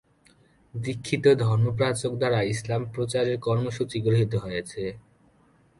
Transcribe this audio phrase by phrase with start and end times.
[0.73, 4.61] দীক্ষিত ধর্মপ্রচারক দ্বারা ইসলাম প্রচারের কর্মসূচি গৃহীত হয়।